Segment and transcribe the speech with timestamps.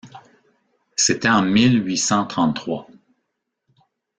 [0.95, 2.87] C’était en mille huit cent trente-trois.